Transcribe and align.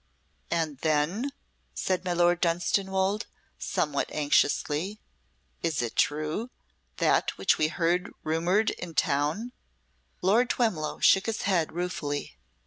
"And 0.49 0.79
then?" 0.79 1.29
said 1.75 2.03
my 2.03 2.11
Lord 2.13 2.41
Dunstanwolde, 2.41 3.27
somewhat 3.59 4.09
anxiously, 4.11 4.99
"is 5.61 5.79
it 5.83 5.95
true 5.95 6.49
that 6.97 7.37
which 7.37 7.59
we 7.59 7.67
heard 7.67 8.11
rumoured 8.23 8.71
in 8.71 8.95
town" 8.95 9.51
Lord 10.23 10.49
Twemlow 10.49 11.01
shook 11.01 11.27
his 11.27 11.43
head 11.43 11.71
ruefully. 11.73 12.35